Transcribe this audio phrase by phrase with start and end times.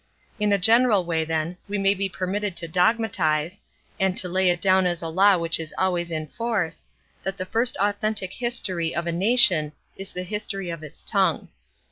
[0.39, 3.59] In a general way, then, we may be permitted to dogmatize,
[3.99, 6.85] and to lay it down as a law which is always in force,
[7.21, 11.49] that the first authentic history of a nation is the history of its tongue.